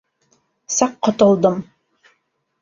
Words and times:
Саҡ 0.75 0.95
ҡотолдом. 1.09 1.61